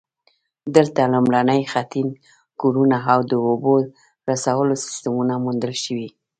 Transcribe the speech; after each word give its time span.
دلته 0.75 1.01
لومړني 1.13 1.61
خټین 1.71 2.09
کورونه 2.61 2.97
او 3.11 3.19
د 3.29 3.33
اوبو 3.47 3.73
رسولو 4.29 4.73
سیستمونه 4.85 5.33
موندل 5.43 5.73
شوي 5.83 6.09